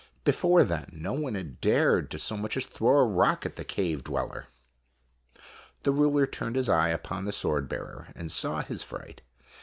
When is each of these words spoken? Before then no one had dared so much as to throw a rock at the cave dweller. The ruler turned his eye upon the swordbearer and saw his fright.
Before 0.23 0.63
then 0.63 0.89
no 0.93 1.13
one 1.13 1.35
had 1.35 1.61
dared 1.61 2.11
so 2.19 2.35
much 2.35 2.57
as 2.57 2.65
to 2.65 2.71
throw 2.71 2.97
a 2.97 3.05
rock 3.05 3.45
at 3.45 3.55
the 3.55 3.63
cave 3.63 4.03
dweller. 4.03 4.47
The 5.83 5.91
ruler 5.91 6.25
turned 6.25 6.55
his 6.55 6.67
eye 6.69 6.89
upon 6.89 7.25
the 7.25 7.31
swordbearer 7.31 8.07
and 8.15 8.31
saw 8.31 8.63
his 8.63 8.81
fright. 8.81 9.21